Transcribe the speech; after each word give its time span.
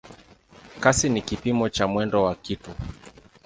Kasi 0.79 1.07
ni 1.09 1.21
kipimo 1.21 1.69
cha 1.69 1.87
mwendo 1.87 2.23
wa 2.23 2.35
kitu. 2.35 2.71